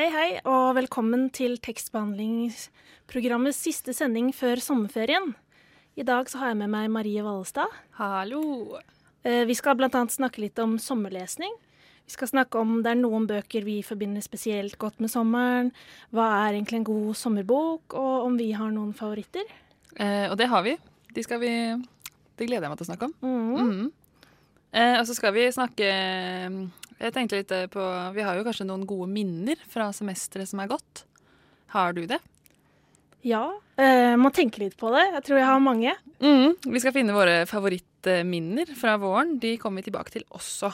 [0.00, 5.34] Hei, hei, og velkommen til tekstbehandlingsprogrammets siste sending før sommerferien.
[5.92, 7.68] I dag så har jeg med meg Marie Vallestad.
[7.98, 8.78] Hallo.
[9.20, 11.52] Eh, Vi skal annet snakke litt om sommerlesning.
[12.06, 15.70] Vi skal snakke om det er noen bøker vi forbinder spesielt godt med sommeren.
[16.16, 19.44] Hva er egentlig en god sommerbok, og om vi har noen favoritter.
[19.98, 20.78] Eh, og det har vi.
[21.12, 21.76] De vi
[22.38, 23.14] Det gleder jeg meg til å snakke om.
[23.20, 23.52] Mm.
[23.52, 23.92] Mhm.
[24.72, 28.84] Eh, og så skal vi snakke Jeg tenkte litt på Vi har jo kanskje noen
[28.86, 31.04] gode minner fra semesteret som er gått.
[31.74, 32.20] Har du det?
[33.26, 35.02] Ja, eh, må tenke litt på det.
[35.12, 35.92] Jeg tror jeg har mange.
[36.22, 39.38] Mm, Vi skal finne våre favorittminner fra våren.
[39.40, 40.72] De kommer vi tilbake til også.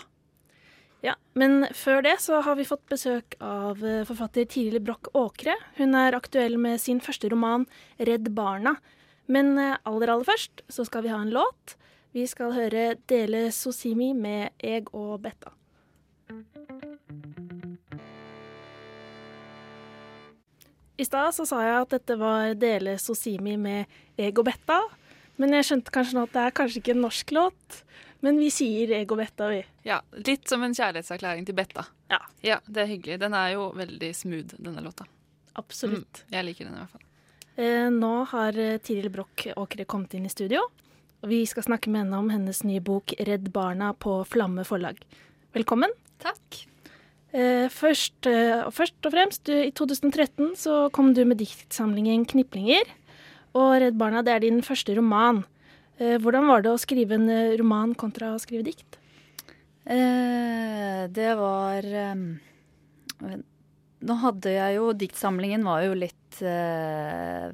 [1.03, 5.55] Ja, Men før det så har vi fått besøk av eh, forfatter Tiril Broch Åkre.
[5.77, 7.67] Hun er aktuell med sin første roman
[7.99, 8.77] 'Redd Barna'.
[9.29, 11.77] Men eh, aller, aller først så skal vi ha en låt.
[12.17, 15.51] Vi skal høre Dele Sosimi med 'Eg og Betta'.
[20.97, 23.85] I stad så sa jeg at dette var Dele Sosimi med
[24.17, 24.81] 'Eg og Betta'.
[25.37, 27.85] Men jeg skjønte kanskje nå at det er kanskje ikke en norsk låt.
[28.23, 29.61] Men vi sier 'Eg og Betta', vi.
[29.85, 31.85] Ja, Litt som en kjærlighetserklæring til Betta.
[32.09, 32.23] Ja.
[32.43, 33.21] ja, Det er hyggelig.
[33.21, 35.05] Den er jo veldig smooth, denne låta.
[35.55, 36.25] Absolutt.
[36.25, 37.05] Mm, jeg liker den i hvert fall.
[37.57, 40.65] Eh, nå har eh, Tiril Broch Åkre kommet inn i studio.
[41.27, 45.01] Vi skal snakke med henne om hennes nye bok 'Redd barna' på Flamme forlag.
[45.57, 45.91] Velkommen.
[46.23, 46.67] Takk.
[47.33, 52.87] Eh, først, eh, først og fremst, du, i 2013 så kom du med diktsamlingen 'Kniplinger'.
[53.55, 55.45] Og 'Redd barna' det er din første roman.
[55.99, 58.99] Eh, hvordan var det å skrive en roman kontra å skrive dikt?
[59.85, 62.15] Eh, det var eh,
[64.05, 67.49] Nå hadde jeg jo Diktsamlingen var jo litt eh,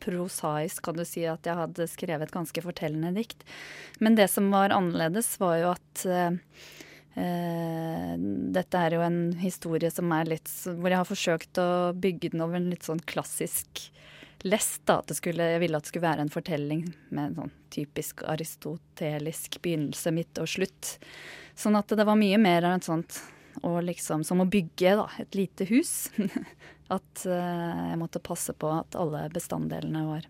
[0.00, 1.26] prosaisk, kan du si.
[1.28, 3.44] At jeg hadde skrevet ganske fortellende dikt.
[4.00, 6.38] Men det som var annerledes, var jo at eh,
[7.20, 8.14] eh,
[8.56, 12.44] dette er jo en historie som er litt Hvor jeg har forsøkt å bygge den
[12.46, 13.90] over en litt sånn klassisk
[14.48, 14.80] lest.
[14.88, 17.52] da, at det skulle, Jeg ville at det skulle være en fortelling med en sånn
[17.70, 20.96] typisk aristotelisk begynnelse, midt og slutt.
[21.52, 23.20] Sånn at det var mye mer av et sånt
[23.66, 26.10] og liksom som å bygge da, et lite hus.
[26.94, 30.24] at eh, jeg måtte passe på at alle bestanddelene var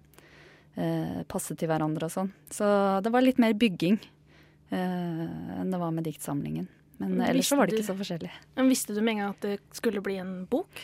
[0.76, 2.32] uh, passet til hverandre og sånn.
[2.52, 2.66] Så
[3.04, 5.24] det var litt mer bygging eh,
[5.56, 6.68] enn det var med diktsamlingen.
[7.00, 8.32] Men ellers så var det ikke så forskjellig.
[8.58, 10.82] Men Visste du med en gang at det skulle bli en bok?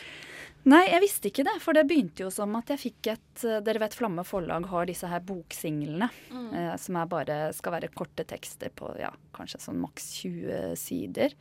[0.67, 1.55] Nei, jeg visste ikke det.
[1.63, 4.89] For det begynte jo som at jeg fikk et eh, Dere vet Flamme forlag har
[4.89, 6.09] disse her boksinglene.
[6.33, 11.37] Eh, som er bare skal være korte tekster på ja, kanskje sånn maks 20 sider.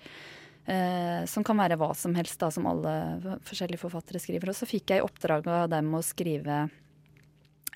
[0.66, 4.50] Eh, som kan være hva som helst, da, som alle forskjellige forfattere skriver.
[4.50, 6.66] Og så fikk jeg i oppdrag av dem å skrive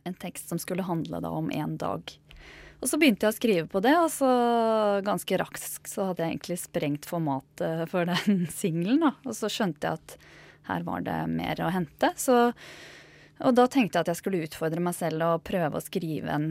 [0.00, 2.02] en tekst som skulle handle da om én dag.
[2.80, 4.28] Og så begynte jeg å skrive på det, og så
[5.04, 9.04] ganske raskt så hadde jeg egentlig sprengt formatet for den singelen.
[9.06, 10.16] Og så skjønte jeg at
[10.70, 12.10] her var det mer å hente.
[12.18, 12.38] Så,
[13.44, 16.48] og da tenkte jeg at jeg skulle utfordre meg selv og prøve å skrive en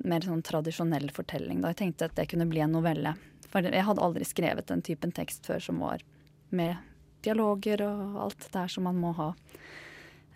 [0.00, 1.60] mer sånn tradisjonell fortelling.
[1.60, 3.14] Da jeg tenkte at det kunne bli en novelle.
[3.52, 6.02] Jeg hadde aldri skrevet den typen tekst før som var
[6.54, 6.76] med
[7.24, 9.32] dialoger og alt det der som man må ha.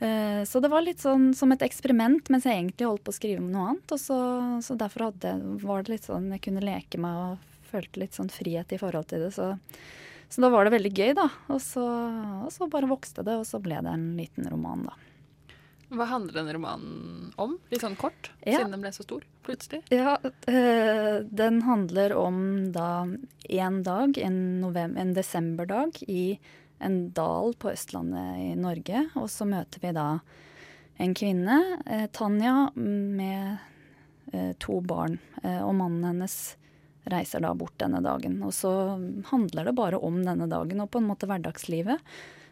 [0.01, 3.19] Eh, Så det var litt sånn som et eksperiment mens jeg egentlig holdt på å
[3.19, 3.95] skrive om noe annet.
[3.95, 4.19] Og så,
[4.67, 7.39] så derfor hadde, var det litt sånn jeg kunne leke meg og
[7.71, 9.33] følte litt sånn frihet i forhold til det.
[9.35, 9.53] Så,
[10.29, 11.29] så da var det veldig gøy, da.
[11.55, 11.83] Og så,
[12.45, 14.99] og så bare vokste det, og så ble det en liten roman, da.
[15.93, 17.59] Hva handler denne romanen om?
[17.71, 18.59] Litt sånn kort, Ja.
[18.59, 19.83] siden den ble så stor plutselig.
[19.91, 23.07] Ja, øh, den handler om da
[23.49, 26.39] en dag, en, november, en desemberdag, i
[26.81, 29.11] en dal på Østlandet i Norge.
[29.17, 30.21] Og så møter vi da
[30.99, 33.59] en kvinne, eh, Tanja, med
[34.33, 35.19] eh, to barn.
[35.43, 36.57] Eh, og mannen hennes
[37.11, 38.43] reiser da bort denne dagen.
[38.43, 38.71] Og så
[39.31, 42.01] handler det bare om denne dagen og på en måte hverdagslivet.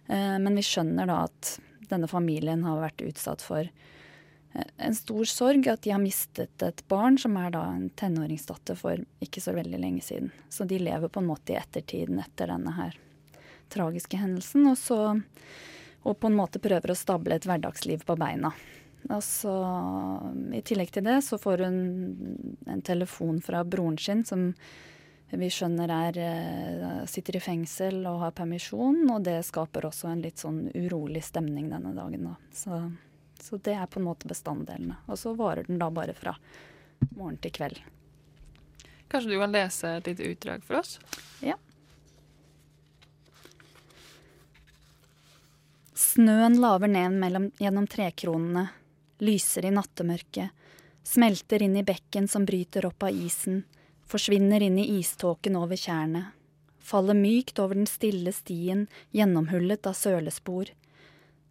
[0.08, 1.58] Eh, men vi skjønner da at
[1.92, 6.84] denne familien har vært utsatt for eh, en stor sorg at de har mistet et
[6.92, 10.32] barn som er da en tenåringsdatter for ikke så veldig lenge siden.
[10.48, 12.98] Så de lever på en måte i ettertiden etter denne her
[13.72, 14.98] tragiske hendelsen, og så
[16.02, 18.50] og på en måte prøver å stable et hverdagsliv på beina.
[19.10, 19.52] Og så,
[20.54, 21.78] I tillegg til det så får hun
[22.70, 24.48] en telefon fra broren sin som
[25.32, 30.20] vi skjønner er, eh, sitter i fengsel og har permisjon, og det skaper også en
[30.24, 32.28] litt sånn urolig stemning denne dagen.
[32.28, 32.34] Da.
[32.52, 32.82] Så,
[33.40, 34.98] så det er på en måte bestanddelene.
[35.08, 36.36] Og så varer den da bare fra
[37.16, 37.80] morgen til kveld.
[39.08, 40.98] Kanskje du kan lese et lite utdrag for oss?
[41.40, 41.56] Ja.
[45.96, 48.68] Snøen laver ned mellom, gjennom trekronene,
[49.24, 50.50] lyser i nattemørket,
[51.08, 53.62] smelter inn i bekken som bryter opp av isen,
[54.12, 56.36] forsvinner inn i iståken over tjernet,
[56.82, 58.86] faller mykt over den stille stien
[59.16, 60.72] gjennomhullet av sølespor,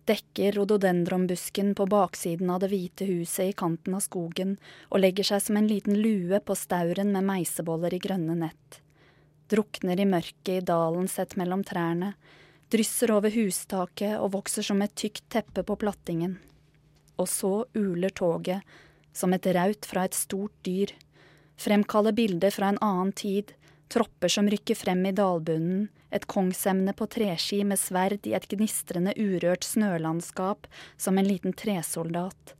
[0.10, 4.56] dekker rododendronbusken på baksiden av det hvite huset i kanten av skogen
[4.90, 8.80] og legger seg som en liten lue på stauren med meiseboller i grønne nett,
[9.52, 12.14] drukner i mørket i dalen sett mellom trærne,
[12.72, 16.38] drysser over hustaket og vokser som et tykt teppe på plattingen.
[17.20, 18.62] Og så uler toget,
[19.14, 20.94] som et raut fra et stort dyr,
[21.62, 23.54] fremkaller bilder fra en annen tid,
[23.92, 29.14] tropper som rykker frem i dalbunnen, et kongsemne på treski med sverd i et gnistrende
[29.16, 30.68] urørt snølandskap
[31.00, 32.56] som en liten tresoldat.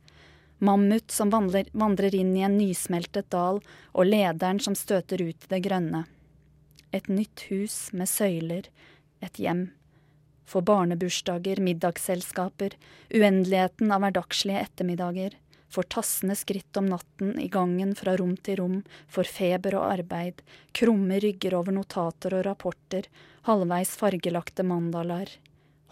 [0.62, 3.60] Mammut som vandrer, vandrer inn i en nysmeltet dal,
[3.92, 6.04] og lederen som støter ut i det grønne.
[6.92, 8.68] Et nytt hus med søyler,
[9.20, 9.70] et hjem
[10.52, 12.76] for barnebursdager, middagsselskaper,
[13.14, 15.36] uendeligheten av hverdagslige ettermiddager,
[15.72, 18.76] for tassende skritt om natten i gangen fra rom til rom,
[19.08, 20.42] for feber og arbeid,
[20.76, 23.08] krumme rygger over notater og rapporter,
[23.48, 25.32] halvveis fargelagte mandalar,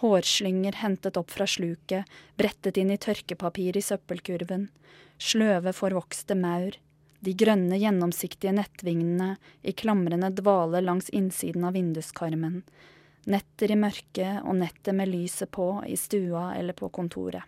[0.05, 2.05] hårslynger hentet opp fra sluket,
[2.37, 4.69] brettet inn i tørkepapir i søppelkurven,
[5.21, 6.77] sløve forvokste maur,
[7.21, 12.63] de grønne, gjennomsiktige nettvingene i klamrende dvale langs innsiden av vinduskarmen,
[13.29, 17.45] Netter i mørket og nettet med lyset på i stua eller på kontoret.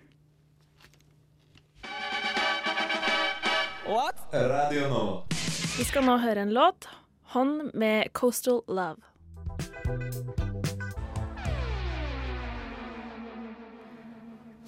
[3.87, 4.15] What?
[4.33, 5.05] Radio nå.
[5.75, 6.87] Vi skal nå høre en låt,
[7.33, 9.03] 'Hånd' med Coastal Love.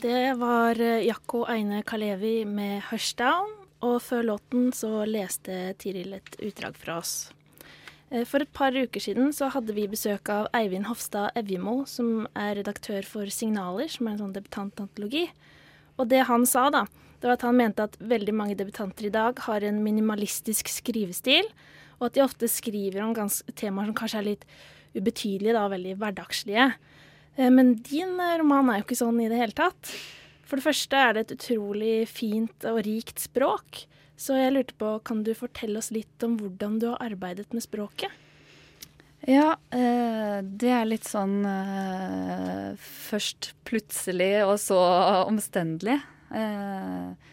[0.02, 0.74] Det var
[1.06, 7.32] Jakko Eine Kalevi med 'Hushdown', og før låten så leste Tiril et utdrag fra oss.
[8.10, 12.26] Eh, for et par uker siden så hadde vi besøk av Eivind Hofstad Evjemo, som
[12.34, 15.30] er redaktør for Signaler, som er en sånn debutantantologi.
[15.98, 16.86] Og det han sa, da,
[17.24, 21.46] det var at han mente at veldig mange debutanter i dag har en minimalistisk skrivestil,
[21.96, 23.14] og at de ofte skriver om
[23.56, 24.44] temaer som kanskje er litt
[24.92, 26.68] ubetydelige, da, veldig hverdagslige.
[27.38, 29.94] Eh, men din eh, roman er jo ikke sånn i det hele tatt.
[30.44, 33.86] For det første er det et utrolig fint og rikt språk.
[34.20, 37.64] Så jeg lurte på, kan du fortelle oss litt om hvordan du har arbeidet med
[37.64, 38.12] språket?
[39.24, 41.40] Ja, eh, det er litt sånn
[42.76, 44.84] først plutselig og så
[45.24, 46.02] omstendelig.
[46.34, 47.32] Eh,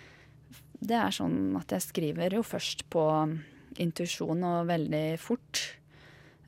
[0.82, 3.04] det er sånn at jeg skriver jo først på
[3.82, 5.62] intuisjon og veldig fort.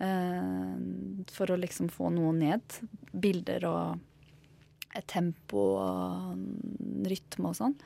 [0.03, 0.73] Eh,
[1.33, 2.81] for å liksom få noe ned.
[3.13, 7.77] Bilder og tempo og rytme og sånn.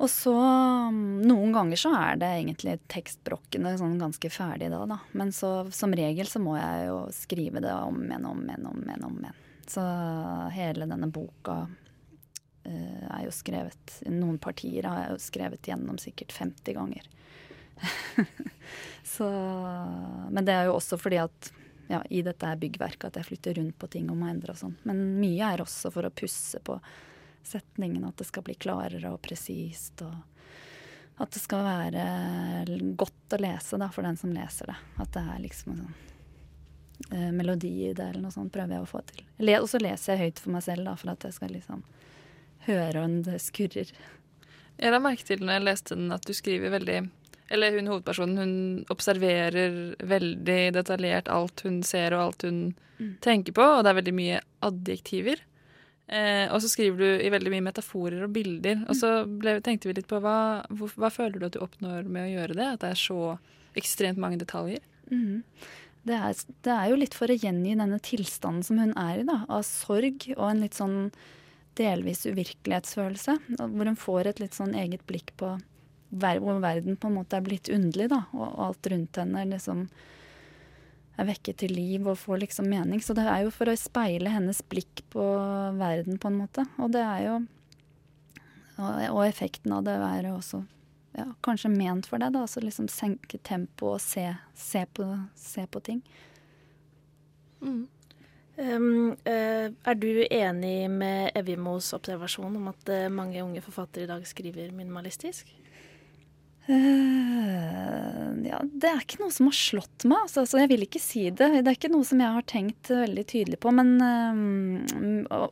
[0.00, 4.96] Og så mm, Noen ganger så er det egentlig tekstbrokkene sånn ganske ferdig da, da.
[5.12, 9.20] Men så som regel så må jeg jo skrive det om igjen, om igjen, om
[9.20, 9.46] igjen.
[9.70, 9.84] Så
[10.56, 11.62] hele denne boka
[12.64, 17.06] er jo skrevet Noen partier har jeg jo skrevet gjennom sikkert 50 ganger.
[19.16, 19.28] så
[20.30, 21.52] Men det er jo også fordi at
[21.90, 24.60] ja, i dette er byggverket at jeg flytter rundt på ting og må endre og
[24.60, 24.76] sånn.
[24.86, 26.76] Men mye er også for å pusse på
[27.42, 30.04] setningen, at det skal bli klarere og presist.
[30.06, 30.14] Og
[31.20, 34.76] at det skal være godt å lese da, for den som leser det.
[35.02, 38.86] At det er liksom en sånn eh, melodi i det, eller noe sånt, prøver jeg
[38.86, 39.24] å få til.
[39.58, 41.82] Og så leser jeg høyt for meg selv, da, for at jeg skal liksom
[42.70, 43.90] høre om det skurrer.
[44.80, 47.00] Jeg la merke til når jeg leste den, at du skriver veldig
[47.50, 48.54] Eller hun hovedpersonen, hun
[48.94, 52.60] observerer veldig detaljert alt hun ser og alt hun
[52.98, 53.16] mm.
[53.20, 55.42] tenker på, og det er veldig mye adjektiver.
[56.10, 58.80] Eh, og så skriver du i veldig mye metaforer og bilder.
[58.90, 62.08] Og så ble, tenkte vi litt på hva, hvor, hva, føler du at du oppnår
[62.10, 62.70] med å gjøre det?
[62.74, 63.20] At det er så
[63.78, 64.82] ekstremt mange detaljer?
[65.10, 65.44] Mm.
[66.02, 69.26] Det, er, det, er, jo litt for å gjengi denne tilstanden som hun er i,
[69.28, 69.42] da.
[69.46, 70.98] Av sorg og en litt sånn
[71.78, 73.36] delvis uvirkelighetsfølelse.
[73.58, 75.56] Hvor hun får et litt sånn eget blikk på
[76.10, 78.24] hvor verden på en måte er blitt underlig, da.
[78.34, 79.84] Og, og alt rundt henne liksom
[81.20, 83.02] er vekket til liv og får liksom mening.
[83.04, 85.24] Så det er jo for å speile hennes blikk på
[85.78, 86.66] verden, på en måte.
[86.80, 87.40] Og det er jo
[88.80, 90.62] Og effekten av det er også
[91.12, 92.46] ja, kanskje ment for det, da.
[92.46, 94.24] Altså liksom senke tempoet og se,
[94.56, 95.04] se, på,
[95.36, 96.00] se, på, ting.
[97.60, 97.88] Mm.
[98.60, 104.10] Um, uh, er du enig med Evimos observasjon om at uh, mange unge forfattere i
[104.10, 105.48] dag skriver minimalistisk?
[106.68, 111.00] Uh, ja, det er ikke noe som har slått meg, altså, så jeg vil ikke
[111.00, 111.48] si det.
[111.56, 113.72] Det er ikke noe som jeg har tenkt veldig tydelig på.
[113.72, 113.96] Men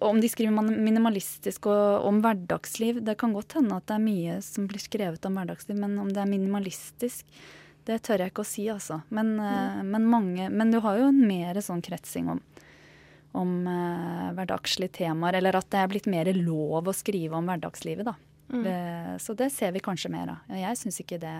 [0.04, 4.36] om de skriver minimalistisk og om hverdagsliv Det kan godt hende at det er mye
[4.44, 7.24] som blir skrevet om hverdagsliv, men om det er minimalistisk,
[7.88, 9.00] det tør jeg ikke å si, altså.
[9.08, 9.92] Men, mm.
[9.96, 12.44] men, mange, men du har jo en mer sånn kretsing om
[13.36, 13.50] om
[14.34, 18.14] hverdagslige temaer, eller at det er blitt mer lov å skrive om hverdagslivet, da.
[18.48, 19.18] Mm.
[19.20, 20.54] Så det ser vi kanskje mer av.
[20.56, 21.34] Jeg syns ikke det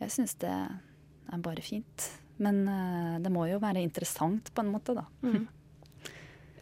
[0.00, 2.08] Jeg syns det er bare fint.
[2.42, 5.06] Men eh, det må jo være interessant på en måte, da.
[5.26, 5.44] Mm.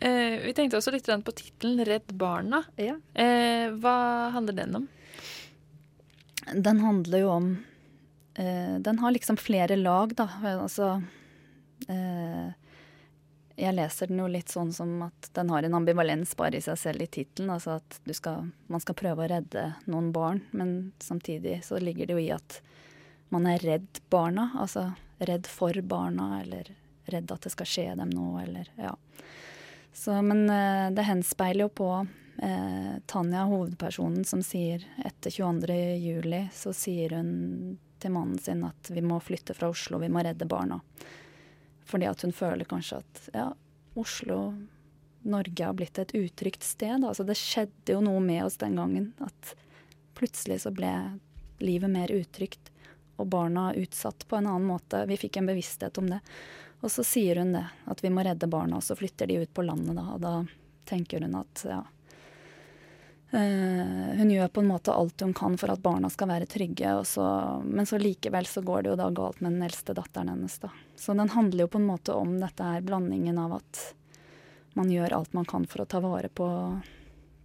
[0.02, 2.64] Eh, vi tenkte også litt på tittelen 'Redd Barna'.
[2.74, 2.96] Ja.
[3.14, 4.88] Eh, hva handler den om?
[6.58, 7.46] Den handler jo om
[8.34, 10.26] eh, Den har liksom flere lag, da.
[10.56, 10.88] Altså
[11.86, 12.50] eh,
[13.62, 16.78] jeg leser den jo litt sånn som at den har en ambivalens bare i seg
[16.80, 17.52] selv i tittelen.
[17.54, 22.16] Altså at skal, man skal prøve å redde noen barn, men samtidig så ligger det
[22.16, 22.58] jo i at
[23.32, 24.50] man er redd barna.
[24.58, 24.90] Altså
[25.22, 26.72] redd for barna, eller
[27.12, 28.96] redd at det skal skje dem noe, eller ja.
[29.92, 31.88] Så, men uh, det henspeiler jo på
[32.40, 35.74] eh, Tanja, hovedpersonen, som sier etter 22.
[36.00, 40.24] juli, så sier hun til mannen sin at vi må flytte fra Oslo, vi må
[40.24, 40.80] redde barna.
[41.88, 43.48] Fordi at hun føler kanskje at ja,
[43.98, 44.54] Oslo,
[45.22, 47.04] Norge har blitt et utrygt sted.
[47.04, 49.12] Altså det skjedde jo noe med oss den gangen.
[49.22, 49.54] At
[50.18, 50.92] plutselig så ble
[51.62, 52.72] livet mer utrygt.
[53.20, 55.04] Og barna utsatt på en annen måte.
[55.06, 56.22] Vi fikk en bevissthet om det.
[56.82, 59.52] Og så sier hun det, at vi må redde barna, og så flytter de ut
[59.54, 60.06] på landet da.
[60.16, 60.32] Og da
[60.88, 61.78] tenker hun at ja,
[63.32, 67.24] hun gjør på en måte alt hun kan for at barna skal være trygge, så,
[67.64, 70.58] men så likevel så går det jo da galt med den eldste datteren hennes.
[70.60, 70.68] da.
[70.96, 73.80] Så den handler jo på en måte om dette her blandingen av at
[74.76, 76.48] man gjør alt man kan for å ta vare på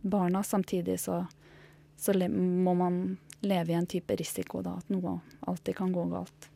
[0.01, 1.21] barna, samtidig så,
[1.97, 6.51] så må man leve i en type risiko, da, at noe alltid kan gå galt.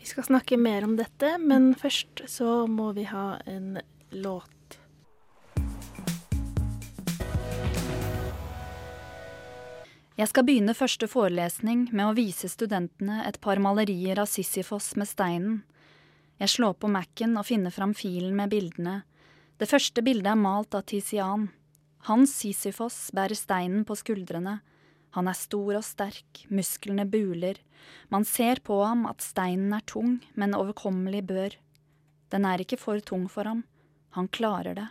[0.00, 3.78] Vi skal snakke mer om dette, men først så må vi ha en
[4.10, 4.53] låt.
[10.14, 15.08] Jeg skal begynne første forelesning med å vise studentene et par malerier av Sisyfos med
[15.10, 15.56] steinen.
[16.38, 19.00] Jeg slår på Mac-en og finner fram filen med bildene.
[19.58, 21.48] Det første bildet er malt av Tisian.
[22.06, 24.60] Hans Sisyfos bærer steinen på skuldrene.
[25.18, 27.58] Han er stor og sterk, musklene buler.
[28.14, 31.58] Man ser på ham at steinen er tung, men overkommelig bør.
[32.30, 33.66] Den er ikke for tung for ham.
[34.14, 34.88] Han klarer det.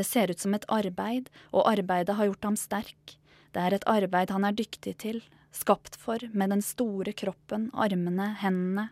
[0.00, 3.18] Det ser ut som et arbeid, og arbeidet har gjort ham sterk.
[3.54, 5.22] Det er et arbeid han er dyktig til,
[5.54, 8.90] skapt for, med den store kroppen, armene, hendene.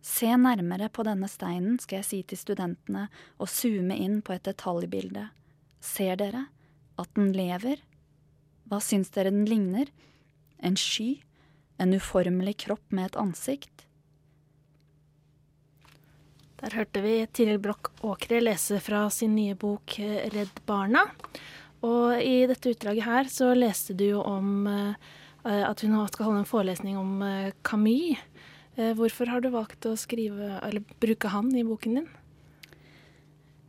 [0.00, 3.08] Se nærmere på denne steinen, skal jeg si til studentene
[3.38, 5.26] og zoome inn på et detaljbilde.
[5.80, 6.46] Ser dere
[7.00, 7.82] at den lever?
[8.68, 9.92] Hva syns dere den ligner?
[10.62, 11.20] En sky?
[11.80, 13.86] En uformelig kropp med et ansikt?
[16.60, 19.96] Der hørte vi Tiril Broch Åkre lese fra sin nye bok
[20.34, 21.06] Redd barna.
[21.86, 24.94] Og i dette utdraget her så leste du jo om uh,
[25.44, 28.20] at hun skal holde en forelesning om uh, Camus.
[28.96, 32.06] Hvorfor har du valgt å skrive, eller bruke han i boken din?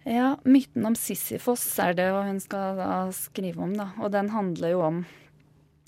[0.06, 2.80] Ja, myten om Sisyfos er det hun skal
[3.18, 3.90] skrive om, da.
[4.00, 5.02] Og den handler jo om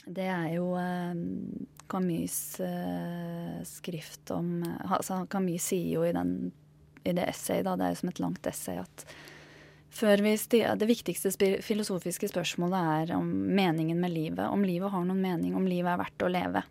[0.03, 0.73] Det er jo
[1.93, 2.59] Camus'
[3.69, 6.51] skrift om altså Camus sier jo i, den,
[7.05, 9.05] i det essayet, da, det er jo som et langt essay, at
[9.93, 10.37] før vi
[10.77, 11.31] Det viktigste
[11.61, 14.47] filosofiske spørsmålet er om meningen med livet.
[14.49, 16.63] Om livet har noen mening, om livet er verdt å leve.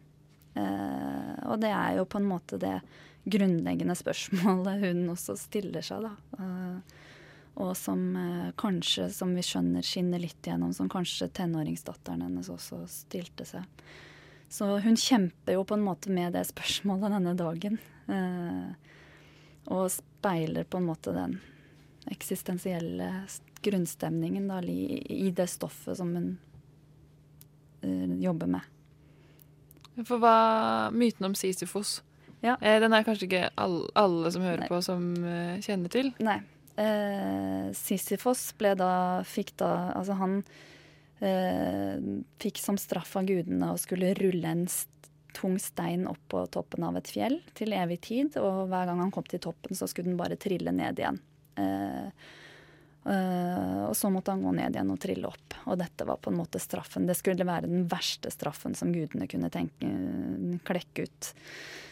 [0.52, 2.75] Uh, og det er jo på en måte det
[3.25, 6.12] grunnleggende spørsmålet hun også stiller seg, da.
[6.37, 6.99] Uh,
[7.62, 12.83] og som uh, kanskje, som vi skjønner, skinner litt igjennom, som kanskje tenåringsdatteren hennes også
[12.91, 13.87] stilte seg.
[14.52, 17.79] Så hun kjemper jo på en måte med det spørsmålet denne dagen.
[19.73, 21.38] og speiler på en måte den
[22.11, 23.11] eksistensielle
[23.63, 26.31] grunnstemningen da, i, det stoffet som hun
[27.85, 28.71] uh, jobber med.
[30.09, 32.01] For hva Myten om Sisyfos,
[32.41, 32.57] ja.
[32.61, 34.71] eh, den er kanskje ikke alle, alle som hører Nei.
[34.73, 36.11] på, som uh, kjenner til?
[36.25, 36.41] Nei.
[36.81, 38.93] Eh, Sisyfos ble da
[39.29, 40.39] Fikk da Altså, han
[41.21, 42.01] eh,
[42.41, 44.65] fikk som straff av gudene å skulle rulle en
[45.37, 48.39] tung stein opp på toppen av et fjell til evig tid.
[48.41, 51.21] Og hver gang han kom til toppen, så skulle den bare trille ned igjen.
[51.59, 52.09] Uh,
[53.89, 55.57] og så måtte han gå ned igjen og trille opp.
[55.67, 57.07] Og dette var på en måte straffen.
[57.09, 59.91] Det skulle være den verste straffen som gudene kunne tenke,
[60.69, 61.33] klekke ut.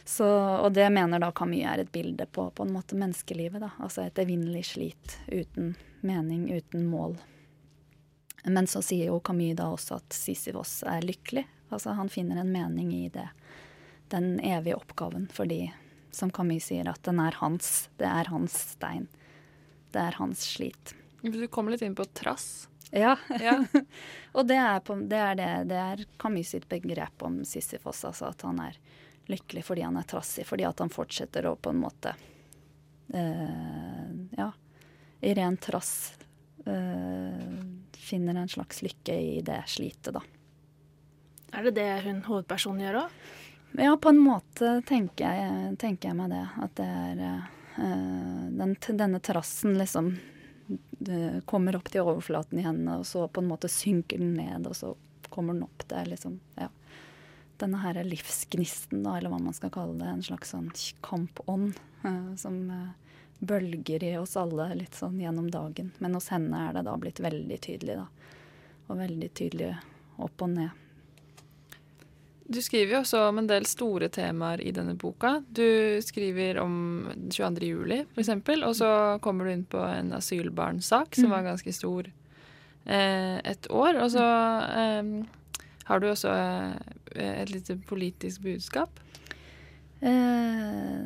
[0.07, 0.27] Så,
[0.63, 3.61] og det mener da Camus er et bilde på på en måte menneskelivet.
[3.61, 5.75] da, Altså et evinnelig slit uten
[6.07, 7.19] mening, uten mål.
[8.47, 11.45] Men så sier jo Camus da også at Sisyfos er lykkelig.
[11.71, 13.29] Altså han finner en mening i det
[14.11, 15.29] den evige oppgaven.
[15.33, 15.73] Fordi,
[16.11, 17.89] som Camus sier, at den er hans.
[17.99, 19.07] Det er hans stein.
[19.91, 20.95] Det er hans slit.
[21.23, 22.69] Du kommer litt inn på trass.
[22.91, 23.17] Ja.
[23.41, 23.65] Ja.
[24.37, 28.31] og det er, på, det er, det, det er Camus sitt begrep om Sisyfos, altså
[28.31, 28.79] at han er
[29.31, 32.17] lykkelig fordi han er trassig, fordi at han fortsetter å på en måte
[33.15, 34.49] uh, Ja,
[35.21, 35.93] i ren trass
[36.67, 37.61] uh,
[37.95, 40.25] finner en slags lykke i det slitet, da.
[41.55, 43.15] Er det det hun hovedpersonen gjør òg?
[43.79, 46.45] Ja, på en måte tenker jeg, tenker jeg meg det.
[46.63, 50.15] At det er eh, den, denne trassen liksom
[51.49, 54.77] kommer opp til overflaten i hendene, og så på en måte synker den ned, og
[54.77, 54.93] så
[55.31, 55.87] kommer den opp.
[55.89, 56.69] Det er liksom, ja.
[57.61, 60.09] Denne her livsgnisten, da, eller hva man skal kalle det.
[60.09, 60.71] En slags sånn
[61.05, 65.93] kampånd eh, som eh, bølger i oss alle litt sånn gjennom dagen.
[65.99, 68.07] Men hos henne er det da blitt veldig tydelig, da.
[68.89, 69.75] Og veldig tydelig
[70.21, 70.80] opp og ned.
[72.51, 75.37] Du skriver jo også om en del store temaer i denne boka.
[75.55, 76.73] Du skriver om
[77.31, 77.69] 22.
[77.69, 78.33] juli, f.eks.,
[78.67, 78.91] og så
[79.23, 84.01] kommer du inn på en asylbarnsak som var ganske stor eh, et år.
[84.03, 84.27] Og så
[84.67, 85.13] eh,
[85.93, 88.99] har du også eh, et lite politisk budskap.
[90.03, 91.01] Eh,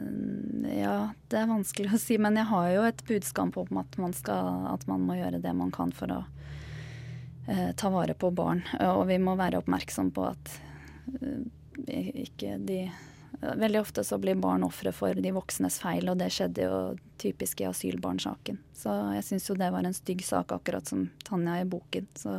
[0.80, 0.98] ja,
[1.28, 4.70] det er vanskelig å si, men jeg har jo et budskap om at man, skal,
[4.72, 6.22] at man må gjøre det man kan for å
[7.52, 8.64] eh, ta vare på barn.
[8.94, 10.62] Og vi må være oppmerksom på at
[12.24, 12.84] ikke de
[13.44, 16.76] Veldig ofte så blir barn ofre for de voksnes feil, og det skjedde jo
[17.20, 18.60] typisk i asylbarnsaken.
[18.78, 22.06] Så jeg syns jo det var en stygg sak, akkurat som Tanja i boken.
[22.16, 22.38] Så,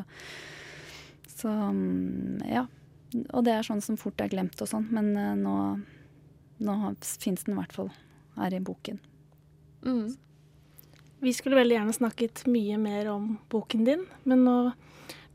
[1.36, 2.66] så mm, ja.
[3.28, 5.58] Og det er sånn som fort er glemt og sånn, men uh, nå,
[6.66, 7.92] nå fins den i hvert fall
[8.40, 8.98] her i boken.
[9.86, 10.08] Mm.
[11.22, 14.58] Vi skulle veldig gjerne snakket mye mer om boken din, men nå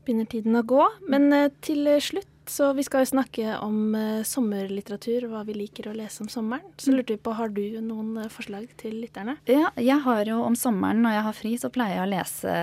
[0.05, 0.83] begynner tiden å gå.
[1.09, 1.31] Men
[1.63, 6.19] til slutt så vi skal jo snakke om uh, sommerlitteratur, hva vi liker å lese
[6.25, 6.73] om sommeren.
[6.75, 9.37] Så lurte vi på, har du noen uh, forslag til lytterne?
[9.47, 12.57] Ja, jeg har jo om sommeren når jeg har fri, så pleier jeg å lese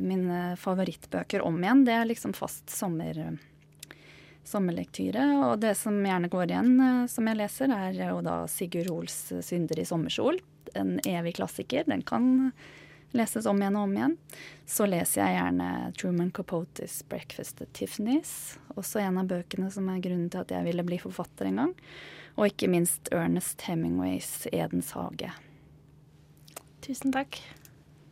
[0.00, 1.84] mine favorittbøker om igjen.
[1.84, 3.20] Det er liksom fast sommer,
[4.48, 5.28] sommerlektyre.
[5.44, 6.74] Og det som gjerne går igjen,
[7.12, 10.40] som jeg leser, er jo da Sigurd Hoels 'Synder i sommersol'.
[10.72, 11.84] En evig klassiker.
[11.84, 12.48] Den kan
[13.16, 14.16] leses om igjen og om igjen.
[14.68, 18.58] Så leser jeg gjerne Truman Capotes 'Breakfast at Tiffany's'.
[18.76, 21.76] Også en av bøkene som er grunnen til at jeg ville bli forfatter en gang.
[22.38, 25.32] Og ikke minst Ernest Hemingways 'Edens hage'.
[26.82, 27.40] Tusen takk.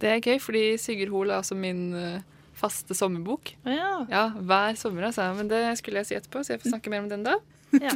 [0.00, 2.20] Det er gøy, fordi Sigurd Hoel er altså min uh,
[2.56, 3.54] faste sommerbok.
[3.64, 4.06] Ja.
[4.10, 5.28] Ja, hver sommer, altså.
[5.36, 7.36] Men det skulle jeg si etterpå, så jeg får snakke mer om den da.
[7.86, 7.92] ja.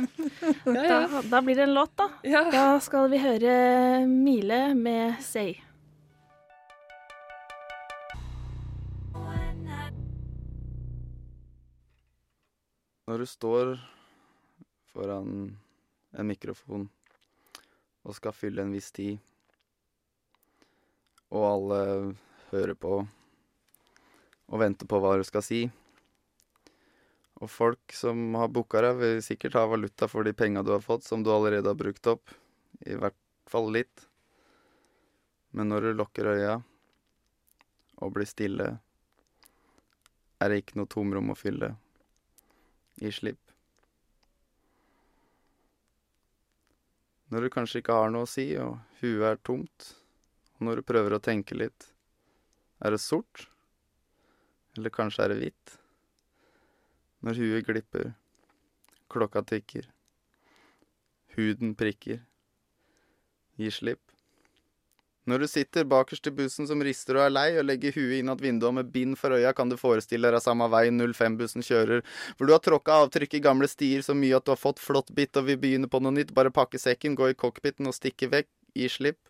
[0.67, 1.01] Ja, ja.
[1.09, 2.09] Da, da blir det en låt, da.
[2.27, 2.45] ja.
[2.53, 5.70] Da skal vi høre Mile med 'Say'.
[13.11, 13.71] Når du står
[14.93, 15.31] foran
[16.15, 16.85] en mikrofon
[18.07, 19.17] og skal fylle en viss tid,
[21.35, 21.81] og alle
[22.53, 25.59] hører på og venter på hva du skal si,
[27.43, 30.87] og folk som har booka deg, vil sikkert ha valuta for de penga du har
[30.87, 32.31] fått, som du allerede har brukt opp,
[32.87, 33.19] i hvert
[33.51, 34.07] fall litt.
[35.51, 36.61] Men når du lukker øya
[37.99, 38.77] og blir stille,
[40.39, 41.75] er det ikke noe tomrom å fylle
[43.01, 43.41] gi slipp.
[47.31, 49.93] Når du kanskje ikke har noe å si, og huet er tomt,
[50.59, 51.87] og når du prøver å tenke litt,
[52.83, 53.47] er det sort?
[54.77, 55.77] Eller kanskje er det hvitt?
[57.25, 58.13] Når huet glipper,
[59.13, 59.87] klokka tikker,
[61.37, 62.23] huden prikker,
[63.61, 64.03] gi slipp.
[65.31, 68.33] Når du sitter bakerst i bussen som rister og er lei, og legger huet inn
[68.33, 72.03] at vinduet med bind for øya, kan du forestille deg samme vei 05-bussen kjører,
[72.35, 75.39] for du har tråkka avtrykk i gamle stier så mye at du har fått flåttbitt
[75.39, 78.51] og vil begynne på noe nytt, bare pakke sekken, gå i cockpiten og stikke vekk,
[78.75, 79.30] gi slipp.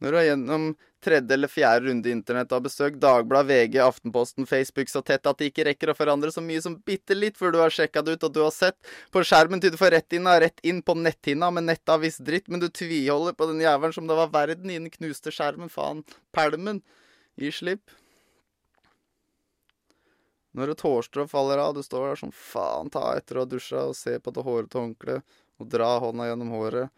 [0.00, 0.62] Når du er gjennom
[1.04, 5.50] tredje eller fjerde runde internett har besøkt Dagblad, VG, Aftenposten, Facebook så tett at det
[5.50, 8.26] ikke rekker å forandre så mye som bitte litt før du har sjekka det ut
[8.28, 8.76] og du har sett
[9.12, 12.62] på skjermen til du får rett inn rett inn på netthinna med nettavis dritt, men
[12.62, 16.80] du tviholder på den jævelen som det var verden i den knuste skjermen, faen, pælmen.
[17.40, 17.92] Gi slipp.
[20.56, 23.84] Når et hårstrå faller av, du står der som faen, ta etter å ha dusja
[23.92, 26.88] og se på det hårete håndkleet og dra hånda gjennom håret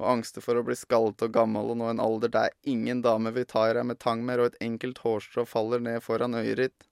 [0.00, 3.32] og angster for å bli skallet og gammel og nå en alder der ingen dame
[3.36, 6.60] vil ta i deg med tang mer, og et enkelt hårstrå faller ned foran øyet
[6.62, 6.88] ditt,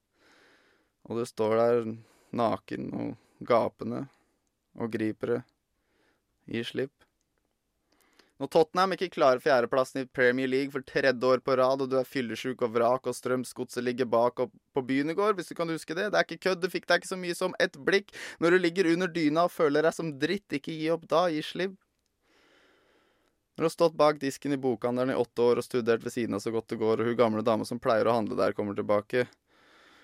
[1.09, 1.93] og du står der
[2.37, 4.05] naken og gapende
[4.79, 5.41] og griper det.
[6.51, 6.93] Gi slipp.
[8.41, 11.99] Når Tottenham ikke klarer fjerdeplassen i Premier League for tredje år på rad, og du
[11.99, 15.53] er fyllesyk og vrak, og Strømsgodset ligger bak og på byen i går, hvis du
[15.59, 16.07] kan huske det.
[16.09, 18.09] Det er ikke kødd, du fikk deg ikke så mye som et blikk.
[18.41, 21.43] Når du ligger under dyna og føler deg som dritt, ikke gi opp da, gi
[21.45, 21.77] slipp.
[23.51, 26.37] Når du har stått bak disken i bokhandelen i åtte år og studert ved siden
[26.37, 28.77] av så godt det går, og hun gamle dama som pleier å handle der, kommer
[28.77, 29.25] tilbake,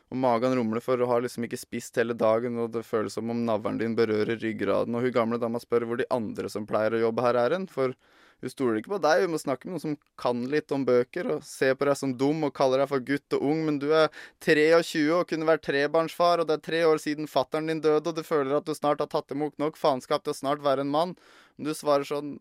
[0.07, 3.31] og magen rumler for å ha liksom ikke spist hele dagen, og det føles som
[3.31, 6.95] om navlen din berører ryggraden, og hun gamle dama spør hvor de andre som pleier
[6.95, 7.95] å jobbe her, er hen, for
[8.37, 11.31] hun stoler ikke på deg, hun må snakke med noen som kan litt om bøker,
[11.33, 13.87] og ser på deg som dum og kaller deg for gutt og ung, men du
[13.89, 14.11] er
[14.45, 18.15] 23 og kunne vært trebarnsfar, og det er tre år siden fattern din døde, og
[18.19, 20.93] du føler at du snart har tatt imot nok faenskap til å snart være en
[20.93, 21.17] mann.
[21.57, 22.35] Men du svarer sånn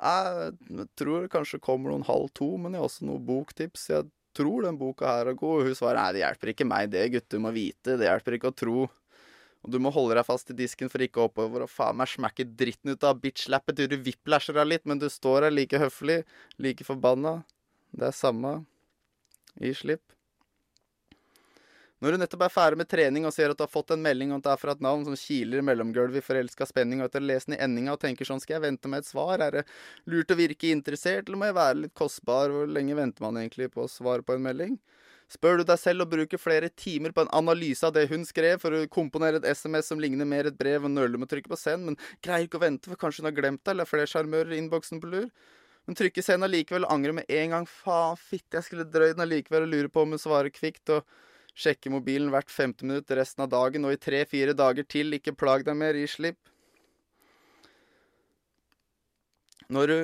[0.00, 3.88] Jeg tror det kanskje kommer noen halv to, men jeg har også noen boktips.
[3.92, 5.60] Jeg tror den boka her er god.
[5.60, 7.98] Og hun svarer nei, det hjelper ikke meg det, gutt, du må vite.
[8.00, 8.86] Det hjelper ikke å tro.
[9.60, 12.46] Og du må holde deg fast i disken for ikke oppover og faen meg smekke
[12.56, 16.22] dritten ut av bitch-lappet til du whiplasher deg litt, men du står her like høflig,
[16.56, 17.42] like forbanna.
[17.92, 18.54] Det er samme.
[19.60, 20.19] Gi slipp.
[22.00, 24.30] Når du nettopp er ferdig med trening og ser at du har fått en melding,
[24.32, 27.10] og at det er fra et navn som kiler i mellomgulvet i forelska spenning, og
[27.10, 29.34] etter å lese den i endinga og tenker sånn, skal jeg vente med et svar,
[29.44, 29.64] er det
[30.08, 33.68] lurt å virke interessert, eller må jeg være litt kostbar, hvor lenge venter man egentlig
[33.74, 34.80] på å svare på en melding?
[35.30, 38.56] Spør du deg selv og bruker flere timer på en analyse av det hun skrev,
[38.64, 41.52] for å komponere et SMS som ligner mer et brev, og nøler med å trykke
[41.52, 43.92] på send, men greier ikke å vente, for kanskje hun har glemt det, eller er
[43.92, 45.28] flere sjarmører i innboksen på lur?
[45.84, 47.68] Hun trykker send allikevel og angrer med en gang.
[47.68, 51.29] Faen, fitte, jeg skulle drøyd den allikevel og lurer på om hun svarer kvikt, og
[51.60, 55.66] sjekke mobilen hvert femte minutt resten av dagen, og i tre-fire dager til, ikke plag
[55.66, 56.40] deg mer, gi slipp.
[59.70, 59.98] Når du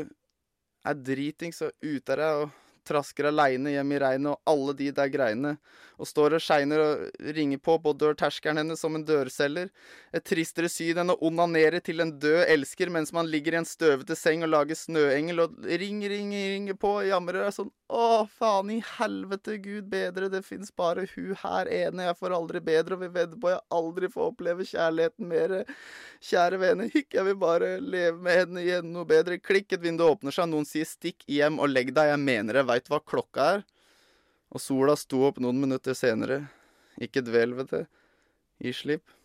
[0.86, 2.54] er dritings og ute av deg og
[2.86, 5.56] trasker aleine hjem i regnet og alle de der greiene,
[5.96, 9.70] og står og shiner og ringer på på dørterskelen hennes som en dørselger.
[10.12, 13.68] Et tristere syn enn å onanere til en død elsker mens man ligger i en
[13.68, 17.48] støvete seng og lager snøengel og ring, ring, ringer på og jamrer.
[17.54, 22.34] sånn Å, faen i helvete, gud bedre, det fins bare hun her ene, jeg får
[22.34, 25.54] aldri bedre, og vi vedder på jeg aldri får oppleve kjærligheten mer.
[26.26, 29.38] Kjære vene, hikk, jeg vil bare leve med henne igjen noe bedre.
[29.38, 32.66] Klikk, et vindu åpner seg, noen sier stikk hjem og legg deg, jeg mener det,
[32.76, 33.66] veit hva klokka er.
[34.52, 36.44] Og sola sto opp noen minutter senere.
[37.02, 37.84] Ikke dvel ved det.
[38.62, 39.15] Gi slipp.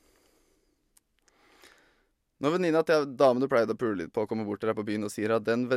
[2.42, 4.86] Når venninna til damen du pleide å pule litt på, kommer bort til deg på
[4.88, 5.68] byen og sier at den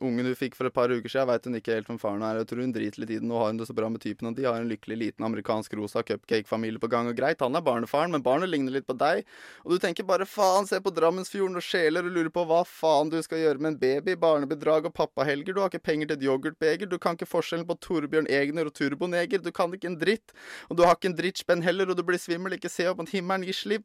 [0.00, 2.38] ungen du fikk for et par uker siden, veit hun ikke helt hvem faren er,
[2.40, 4.30] jeg tror hun driter litt i den, nå har hun det så bra med typen,
[4.30, 7.64] og de har en lykkelig liten amerikansk rosa cupcake-familie på gang, og greit, han er
[7.66, 9.28] barnefaren, men barnet ligner litt på deg,
[9.66, 13.12] og du tenker bare faen, se på Drammensfjorden og sjeler og lurer på hva faen
[13.12, 16.26] du skal gjøre med en baby, barnebedrag og pappahelger, du har ikke penger til et
[16.30, 20.32] yoghurtbeger, du kan ikke forskjellen på Torbjørn Egner og Turboneger, du kan ikke en dritt,
[20.72, 23.12] og du har ikke en drittspenn heller, og du blir svimmel, ikke se opp mot
[23.12, 23.84] himmelen, gi slipp.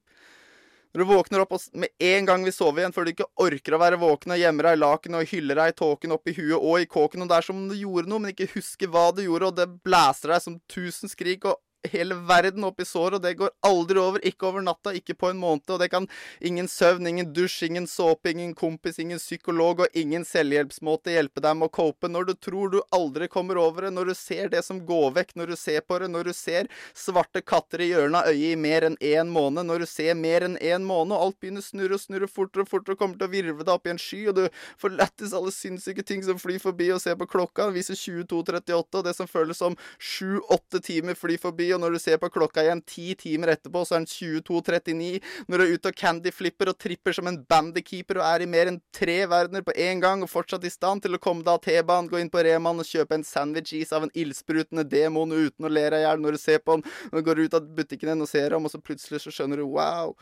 [0.96, 3.76] Når du våkner opp og med en gang vil sove igjen, før du ikke orker
[3.76, 6.34] å være våken og gjemmer deg i lakenet og hyller deg i tåken opp i
[6.38, 8.94] huet og i kåken, og det er som om du gjorde noe, men ikke husker
[8.94, 11.60] hva du gjorde, og det blæser deg som tusen skrik, og
[11.94, 14.24] hele verden opp i sår, og det går aldri over.
[14.26, 15.70] Ikke over natta, ikke på en måned.
[15.70, 16.08] Og det kan
[16.40, 21.58] ingen søvn, ingen dusj, ingen såpe, ingen kompis, ingen psykolog og ingen selvhjelpsmåte hjelpe deg
[21.60, 22.10] med å cope.
[22.12, 25.36] Når du tror du aldri kommer over det, når du ser det som går vekk,
[25.40, 28.60] når du ser på det, når du ser svarte katter i hjørnet av øyet i
[28.60, 31.68] mer enn én måned, når du ser mer enn én måned, og alt begynner å
[31.68, 34.02] snurre og snurre fortere og fortere og kommer til å virve deg opp i en
[34.02, 34.44] sky, og du
[34.82, 39.00] får lættis alle sinnssyke ting som flyr forbi, og ser på klokka, den viser 22.38,
[39.00, 42.64] og det som føles som sju-åtte timer flyr forbi, og når du ser på klokka
[42.64, 45.20] igjen ti timer etterpå, så er den 22.39.
[45.50, 48.72] Når du er ute og candyflipper og tripper som en bandykeeper og er i mer
[48.72, 51.62] enn tre verdener på én gang og fortsatt i stand til å komme deg av
[51.66, 55.72] T-banen, gå inn på Reman og kjøpe en sandwich-is av en ildsprutende demon uten å
[55.72, 58.14] le deg i hjel når du ser på den, når du går ut av butikken
[58.14, 60.16] din og ser ham, og så plutselig så skjønner du wow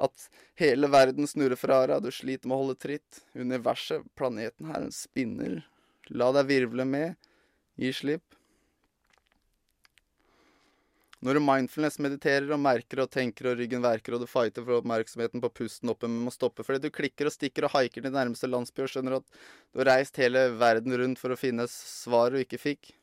[0.00, 0.28] at
[0.60, 3.22] hele verden snurrer fra deg, du sliter med å holde tritt.
[3.36, 5.60] Universet, planeten her, en spinner.
[6.08, 7.18] La deg virvle med.
[7.80, 8.39] Gi slipp.
[11.20, 15.42] Når du mindfulness-mediterer og merker og tenker og ryggen verker og du fighter for oppmerksomheten
[15.42, 18.48] på pusten oppe, men må stoppe fordi du klikker og stikker og haiker til nærmeste
[18.48, 22.40] landsby og skjønner at du har reist hele verden rundt for å finne svar du
[22.40, 22.94] ikke fikk,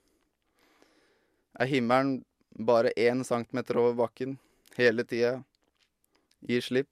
[1.62, 2.23] er himmelen
[2.58, 4.39] bare én centimeter over bakken
[4.77, 5.38] hele tida.
[6.49, 6.89] Gi slipp.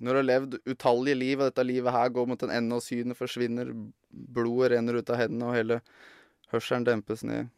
[0.00, 2.84] Når du har levd utallige liv, og dette livet her går mot en ende, og
[2.84, 3.72] synet forsvinner,
[4.08, 5.80] blodet renner ut av hendene, og hele
[6.52, 7.48] hørselen dempes ned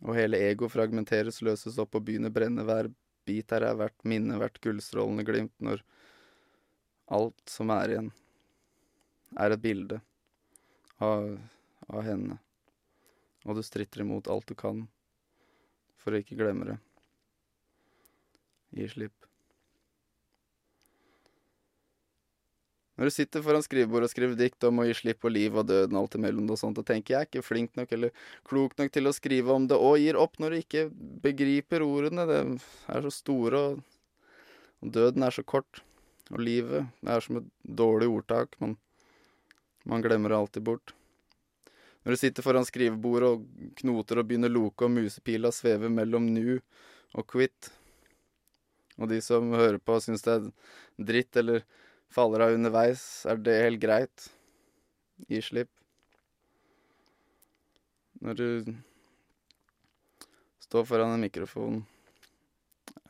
[0.00, 2.64] og hele ego fragmenteres, løses opp og begynner brenne.
[2.64, 2.88] Hver
[3.28, 5.82] bit her er hvert minne, hvert gullstrålende glimt, når
[7.10, 8.12] alt som er igjen,
[9.38, 10.00] er et bilde
[11.02, 11.26] av,
[11.88, 12.38] av henne.
[13.46, 14.84] Og du stritter imot alt du kan
[16.00, 16.78] for å ikke glemme det.
[18.76, 19.29] Gi slipp.
[23.00, 25.70] Når du sitter foran skrivebordet og skriver dikt om å gi slipp på liv og
[25.70, 28.12] døden alt imellom og sånt, og tenker jeg er ikke flink nok eller
[28.44, 30.82] klok nok til å skrive om det, og gir opp når du ikke
[31.24, 32.28] begriper ordene.
[32.28, 32.42] Det
[32.92, 33.80] er så store, og,
[34.84, 35.80] og døden er så kort.
[36.28, 38.60] Og livet er som et dårlig ordtak.
[38.60, 38.76] Man,
[39.88, 40.92] man glemmer det alltid bort.
[42.04, 46.58] Når du sitter foran skrivebordet og knoter og begynner loke og musepila svever mellom nu
[47.16, 47.72] og quit,
[49.00, 50.50] og de som hører på syns det er
[51.00, 51.64] dritt eller
[52.10, 54.26] faller av underveis, er det helt greit.
[55.28, 55.70] Gi slipp.
[58.20, 58.48] Når du
[60.66, 61.80] står foran en mikrofon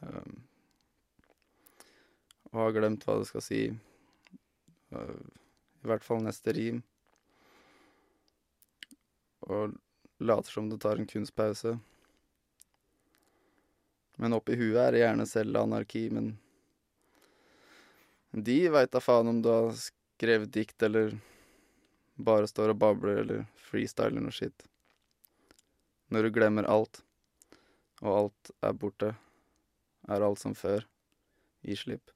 [0.02, 0.36] øh,
[2.50, 3.60] og har glemt hva du skal si,
[4.94, 5.20] øh,
[5.80, 6.82] i hvert fall neste rim,
[9.50, 9.74] og
[10.20, 11.78] later som du tar en kunstpause
[14.20, 16.34] Men oppi huet er det gjerne selv anarki, men
[18.30, 21.14] de veit da faen om du har skrevet dikt eller
[22.20, 24.66] bare står og babler eller freestyler noe skitt.
[26.10, 27.02] Når du glemmer alt,
[28.02, 29.12] og alt er borte,
[30.10, 30.86] er alt som før.
[31.66, 32.10] Gi slipp.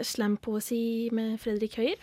[0.00, 2.00] Slampoesi med Fredrik Høyer.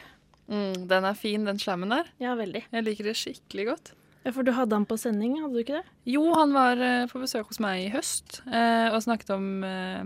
[0.47, 2.07] Mm, den er fin, den slammen der.
[2.23, 2.63] Ja, veldig.
[2.71, 3.96] Jeg liker det skikkelig godt.
[4.35, 5.95] For du hadde han på sending, hadde du ikke det?
[6.09, 10.01] Jo, han var eh, på besøk hos meg i høst eh, og snakket om eh,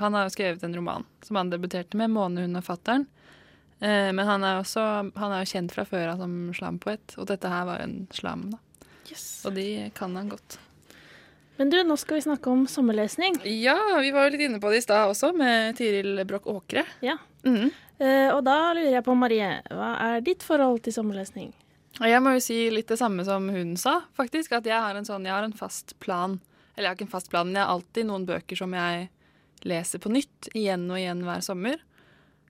[0.00, 3.06] Han har jo skrevet en roman som han debuterte med, 'Månehund og fatter'n'.
[3.80, 4.82] Eh, men han er, også,
[5.16, 7.96] han er jo kjent fra før av som slampoet, og dette her var jo en
[8.14, 8.60] slam, da.
[9.44, 10.58] Og de kan han godt.
[11.58, 13.36] Men du, nå skal vi snakke om sommerlesning.
[13.46, 16.86] Ja, vi var jo litt inne på det i stad også, med Tiril Broch Åkre.
[17.04, 17.18] Ja.
[17.46, 17.70] Mhm.
[18.02, 21.52] Eh, og da lurer jeg på, Marie, hva er ditt forhold til sommerlesning?
[22.02, 24.56] Jeg må jo si litt det samme som hun sa, faktisk.
[24.58, 26.40] At jeg har en sånn, jeg har en fast plan.
[26.74, 29.10] Eller jeg har ikke en fast plan, men jeg har alltid noen bøker som jeg
[29.64, 31.82] leser på nytt igjen og igjen hver sommer.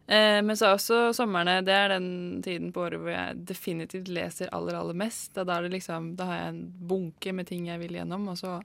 [0.07, 4.11] Eh, men så er også somrene Det er den tiden på året hvor jeg definitivt
[4.12, 5.37] leser aller, aller mest.
[5.37, 8.61] Da, liksom, da har jeg en bunke med ting jeg vil gjennom, og så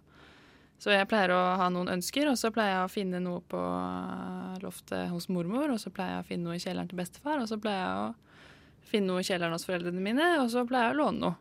[0.80, 3.60] Så jeg pleier å ha noen ønsker, og så pleier jeg å finne noe på
[4.64, 7.50] loftet hos mormor, og så pleier jeg å finne noe i kjelleren til bestefar, og
[7.52, 8.29] så pleier jeg å
[8.90, 11.38] finne noe i kjelleren hos foreldrene mine, og så pleier jeg å låne noe.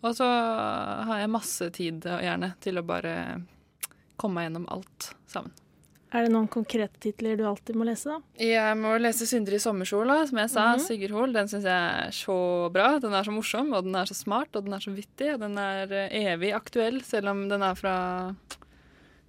[0.00, 3.14] Og så har jeg masse tid og gjerne til å bare
[4.20, 5.52] komme meg gjennom alt sammen.
[6.10, 8.16] Er det noen konkrete titler du alltid må lese, da?
[8.42, 10.64] Jeg må lese 'Syndere i sommerkjola', som jeg sa.
[10.74, 10.80] Mhm.
[10.82, 11.32] Sigurd Hoel.
[11.32, 12.98] Den syns jeg er så bra.
[12.98, 15.34] Den er så morsom, og den er så smart, og den er så vittig.
[15.34, 18.34] Og den er eh, evig aktuell, selv om den er fra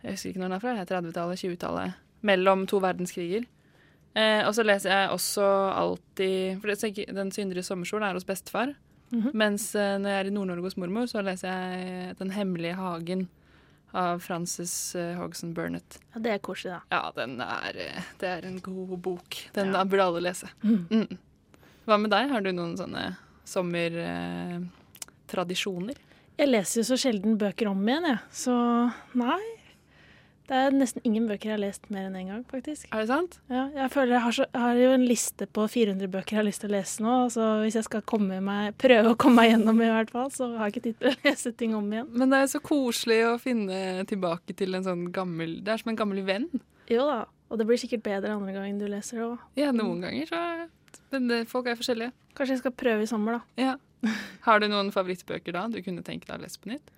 [0.03, 0.69] Jeg husker ikke når den er fra.
[0.73, 1.93] er 30-tallet, 20-tallet.
[2.23, 3.45] Mellom to verdenskriger.
[4.15, 7.63] Eh, og så leser jeg også alltid For det, er Den syndere i
[8.03, 8.73] er hos bestefar.
[9.11, 9.31] Mhm.
[9.33, 13.27] Mens eh, når jeg er i Nord-Norge hos mormor, så leser jeg 'Den hemmelige hagen'
[13.93, 15.99] av Frances eh, Hogson Burnett.
[16.13, 16.79] Ja, Det er koselig, da.
[16.91, 19.35] Ja, den er, eh, det er en god bok.
[19.53, 19.83] Den Ja.
[19.83, 20.47] burde alle lese.
[20.63, 20.87] Mm.
[20.89, 21.17] Mm.
[21.87, 22.29] Hva med deg?
[22.29, 25.95] Har du noen sånne sommertradisjoner?
[26.37, 28.17] Jeg leser jo så sjelden bøker om igjen, jeg.
[28.31, 29.39] Så nei.
[30.51, 32.89] Det er nesten ingen bøker jeg har lest mer enn én en gang, faktisk.
[32.91, 33.37] Er det sant?
[33.47, 36.39] Ja, jeg føler jeg har, så, jeg har jo en liste på 400 bøker jeg
[36.41, 37.13] har lyst til å lese nå.
[37.31, 40.67] Så hvis jeg skal meg, prøve å komme meg gjennom i hvert fall, så har
[40.67, 42.09] jeg ikke tid til å lese ting om igjen.
[42.11, 45.93] Men det er så koselig å finne tilbake til en sånn gammel Det er som
[45.93, 46.49] en gammel venn.
[46.91, 47.21] Jo da.
[47.47, 49.47] Og det blir sikkert bedre andre gangen du leser det òg.
[49.59, 50.41] Ja, noen ganger så
[51.15, 52.11] Men det, folk er forskjellige.
[52.35, 53.71] Kanskje jeg skal prøve i sommer, da.
[53.71, 54.11] Ja.
[54.49, 56.91] Har du noen favorittbøker da du kunne tenke deg å lese på nytt?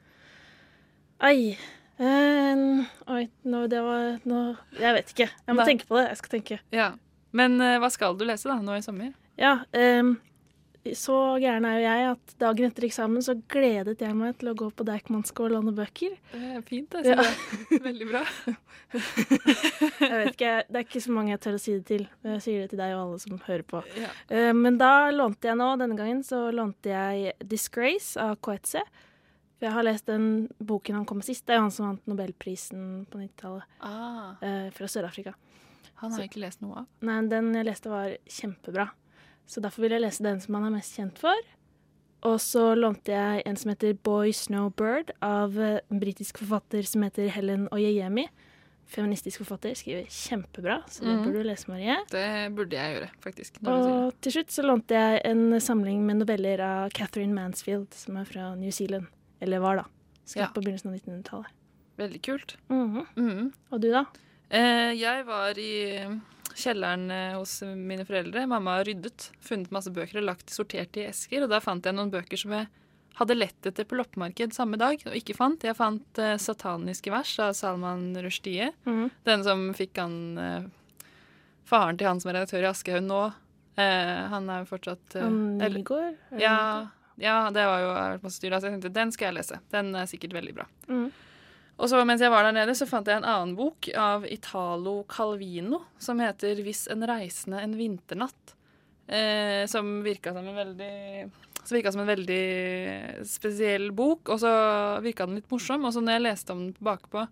[1.21, 1.53] Ai.
[2.01, 4.43] Eh, oi, nå, det var nå,
[4.79, 5.29] Jeg vet ikke.
[5.29, 5.69] Jeg må Nei.
[5.69, 6.07] tenke på det.
[6.09, 6.59] Jeg skal tenke.
[6.73, 6.91] Ja.
[7.33, 9.13] Men uh, hva skal du lese da nå i sommer?
[9.41, 10.15] Ja, um,
[10.93, 14.55] så gæren er jo jeg at dagen etter eksamen så gledet jeg meg til å
[14.59, 16.17] gå på Deichmanske og låne bøker.
[16.33, 17.13] Det er fint, det.
[17.13, 17.23] Ja.
[17.87, 18.21] Veldig bra.
[18.93, 22.03] Jeg vet ikke, Det er ikke så mange jeg tør å si det til.
[22.21, 23.79] men Jeg sier det til deg og alle som hører på.
[23.97, 24.11] Ja.
[24.53, 28.83] Men da lånte jeg nå, denne gangen, så lånte jeg 'Disgrace' av Coetze.
[29.63, 30.23] For jeg har lest den
[30.59, 31.45] boken han kom med sist.
[31.47, 35.31] Det er jo han som vant nobelprisen på 90-tallet, Ah, eh, fra Sør-Afrika.
[36.01, 36.87] han har jeg ikke lest noe av.
[36.99, 38.89] Nei, den jeg leste var kjempebra.
[39.47, 41.47] Så derfor vil jeg lese den som han er mest kjent for.
[42.27, 47.07] Og så lånte jeg en som heter Boy Snowbird av eh, en britisk forfatter som
[47.07, 48.27] heter Helen Oyeyemi.
[48.83, 51.23] Feministisk forfatter, skriver kjempebra, så det mm.
[51.23, 51.95] burde du lese, Marie.
[52.11, 53.63] Det burde jeg gjøre, faktisk.
[53.63, 58.27] Og til slutt så lånte jeg en samling med noveller av Catherine Mansfield, som er
[58.27, 59.07] fra New Zealand.
[59.43, 59.85] Eller var, da.
[60.23, 60.51] Skrevet Ja.
[60.55, 61.59] på begynnelsen av 1900-tallet.
[61.99, 62.55] Veldig kult.
[62.71, 63.01] Mhm.
[63.19, 63.49] Mhm.
[63.71, 64.05] Og du, da?
[64.49, 65.73] Eh, jeg var i
[66.55, 68.45] kjelleren eh, hos mine foreldre.
[68.47, 71.43] Mamma har ryddet, funnet masse bøker og lagt sortert i esker.
[71.43, 72.67] Og da fant jeg noen bøker som jeg
[73.19, 75.61] hadde lett etter på loppemarked samme dag og ikke fant.
[75.67, 78.71] Jeg fant eh, 'Sataniske vers' av Salman Rushdie.
[78.85, 79.11] Mhm.
[79.25, 80.63] Den som fikk han eh,
[81.65, 83.33] Faren til han som er redaktør i Aschehoug nå,
[83.75, 86.13] Eh, han er jo fortsatt eh, Nygård?
[86.37, 86.89] ja,
[87.21, 87.91] ja, det var jo
[88.23, 88.55] masse styr.
[88.57, 89.59] Så jeg tenkte den skal jeg lese.
[89.73, 90.67] Den er sikkert veldig bra.
[90.89, 91.07] Mm.
[91.81, 95.01] Og så mens jeg var der nede, så fant jeg en annen bok av Italo
[95.09, 98.53] Calvino som heter 'Hvis en reisende en vinternatt'.
[99.07, 101.29] Eh, som virka som en veldig
[101.63, 105.85] som virka som en veldig spesiell bok, og så virka den litt morsom.
[105.85, 107.27] Og så når jeg leste om den bakpå,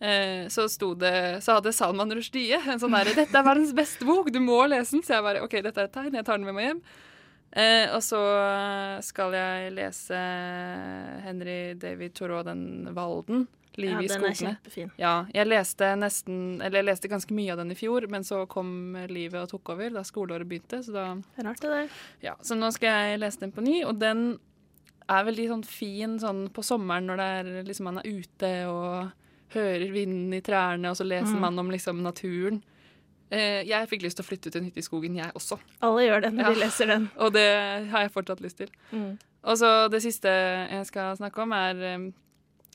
[0.00, 4.04] eh, så sto det Så hadde Salman Rushdie en sånn derre 'Dette er verdens beste
[4.04, 5.04] bok, du må lese den'.
[5.04, 6.82] Så jeg bare OK, dette er et tegn, jeg tar den med meg hjem.
[7.52, 8.18] Eh, og så
[9.02, 10.18] skal jeg lese
[11.24, 13.46] Henry David Thoreau, den Valden.
[13.78, 14.90] Liv Ja, i den er kjempefin.
[14.98, 18.40] Ja, jeg leste nesten Eller jeg leste ganske mye av den i fjor, men så
[18.50, 21.04] kom livet og tok over da skoleåret begynte, så da
[21.46, 21.88] Rart det der.
[22.24, 24.40] Ja, så nå skal jeg lese den på ny, og den
[25.08, 29.12] er veldig sånn fin sånn på sommeren når det er liksom man er ute og
[29.54, 31.40] hører vinden i trærne, og så leser Mm.
[31.46, 32.58] man om liksom naturen.
[33.30, 35.58] Eh, jeg fikk lyst til å flytte ut en hytte i skogen, jeg også.
[35.84, 36.52] Alle gjør det når Ja.
[36.54, 37.10] de leser den.
[37.18, 38.68] Og det har jeg fortsatt lyst til.
[38.92, 39.18] Mm.
[39.44, 42.14] Og så det siste jeg skal snakke om, er um,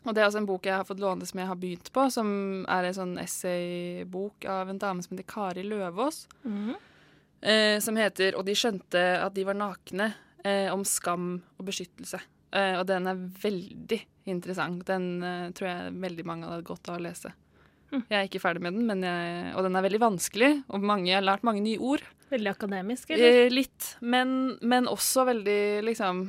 [0.05, 2.11] Og det er også en bok jeg har fått låne som jeg har begynt på,
[2.11, 6.27] som er en sånn essaybok av en dame som heter Kari Løvaas.
[6.45, 6.75] Mm.
[7.41, 10.13] Eh, som heter 'Og de skjønte at de var nakne',
[10.43, 12.19] eh, om skam og beskyttelse.
[12.51, 14.85] Eh, og den er veldig interessant.
[14.85, 17.31] Den eh, tror jeg veldig mange hadde godt av å lese.
[17.93, 18.03] Mm.
[18.09, 21.11] Jeg er ikke ferdig med den, men jeg, og den er veldig vanskelig, og mange,
[21.11, 22.01] jeg har lært mange nye ord.
[22.33, 23.39] Veldig akademisk, eller?
[23.45, 26.23] Eh, litt, men, men også veldig liksom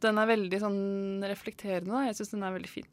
[0.00, 1.92] Den er veldig sånn reflekterende.
[1.92, 2.06] Da.
[2.08, 2.88] Jeg syns den er veldig fin.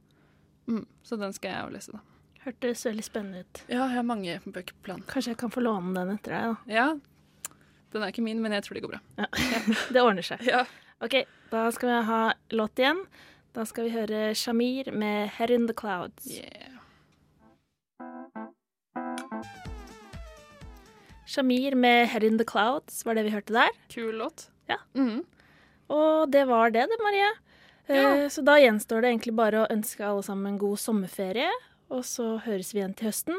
[0.71, 2.03] Mm, så den skal jeg jo lese, da.
[2.43, 3.63] Hørtes veldig spennende ut.
[3.67, 5.07] Ja, jeg har mange bøker på planen.
[5.07, 6.75] Kanskje jeg kan få låne den etter deg, da.
[6.75, 6.87] Ja,
[7.93, 9.27] den er ikke min, men jeg tror det går bra.
[9.93, 10.41] Det ordner seg.
[10.49, 10.63] Ja.
[11.03, 11.19] OK,
[11.51, 12.21] da skal vi ha
[12.57, 13.03] låt igjen.
[13.53, 16.25] Da skal vi høre Shamir med 'Head in the Clouds'.
[16.31, 16.72] Yeah.
[21.33, 23.69] Shamir med 'Head in the Clouds' var det vi hørte der.
[23.89, 24.47] Kul låt.
[24.69, 24.77] Ja.
[24.95, 25.23] Mhm.
[25.89, 27.31] Og det var det, det, Marie.
[27.89, 28.29] Eh, Ja.
[28.29, 31.49] Så da gjenstår det egentlig bare å ønske alle sammen en god sommerferie,
[31.91, 33.35] og så høres vi igjen til høsten.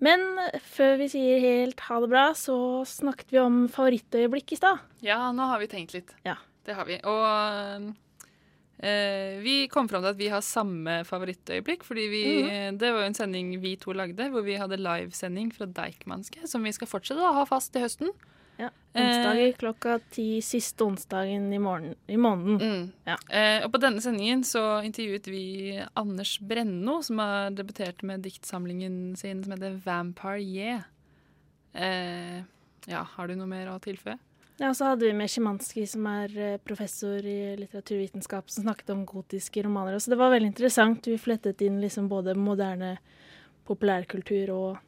[0.00, 0.20] Men
[0.60, 4.78] før vi sier helt ha det bra, så snakket vi om favorittøyeblikk i stad.
[5.02, 6.12] Ja, nå har vi tenkt litt.
[6.24, 6.36] Ja.
[6.64, 7.00] Det har vi.
[7.04, 7.92] Og eh,
[8.80, 12.78] vi kom fram til at vi har samme favorittøyeblikk, fordi vi, Mhm.
[12.78, 16.62] det var jo en sending vi to lagde, hvor vi hadde livesending fra Deichmanske, som
[16.64, 18.08] vi skal fortsette å ha fast til høsten.
[18.58, 18.68] Ja.
[18.94, 19.52] Eh.
[19.56, 22.58] Klokka ti siste onsdagen i, morgen, i måneden.
[22.60, 22.92] Mm.
[23.06, 23.16] Ja.
[23.30, 29.16] Eh, og på denne sendingen så intervjuet vi Anders Brenno, som har debutert med diktsamlingen
[29.16, 30.82] sin som heter Vampire Yeah.
[31.74, 32.42] Eh,
[32.88, 34.18] ja, har du noe mer å tilføye?
[34.60, 39.06] Ja, så hadde vi med Szymanski, som er eh, professor i litteraturvitenskap, som snakket om
[39.08, 39.96] gotiske romaner.
[39.98, 41.06] Så det var veldig interessant.
[41.08, 42.98] Vi flettet inn liksom både moderne
[43.64, 44.82] populærkultur og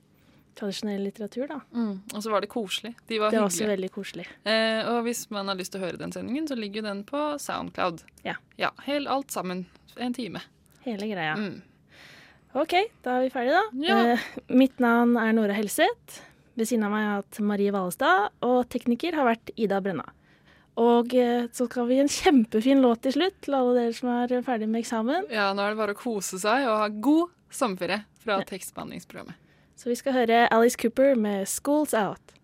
[0.59, 1.61] tradisjonell litteratur, da.
[1.73, 2.93] Og så var det koselig.
[3.09, 4.27] De var Det var også veldig koselig.
[4.45, 7.23] Eh, og hvis man har lyst til å høre den sendingen, så ligger den på
[7.41, 8.03] Soundcloud.
[8.27, 8.37] Ja.
[8.61, 9.65] Ja, helt alt sammen.
[9.97, 10.43] En time.
[10.85, 11.33] Hele greia.
[11.39, 11.63] Mm.
[12.61, 13.87] OK, da er vi ferdige, da.
[13.87, 13.97] Ja.
[14.13, 16.21] Eh, mitt navn er Nora Helseth.
[16.59, 20.05] Ved siden av meg har jeg hatt Marie Valestad, og tekniker har vært Ida Brenna.
[20.81, 24.11] Og eh, så skal vi gi en kjempefin låt til slutt til alle dere som
[24.15, 25.29] er ferdig med eksamen.
[25.33, 29.37] Ja, nå er det bare å kose seg og ha god sommerferie fra tekstbehandlingsprogrammet.
[29.77, 32.37] Så vi skal høre Alice Cooper med 'School's Out'.